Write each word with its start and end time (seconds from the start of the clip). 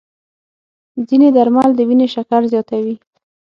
ځینې 1.07 1.27
درمل 1.37 1.69
د 1.75 1.79
وینې 1.87 2.07
شکر 2.13 2.41
زیاتوي. 2.53 2.95